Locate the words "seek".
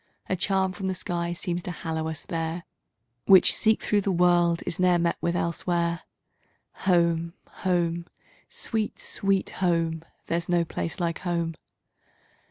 3.53-3.83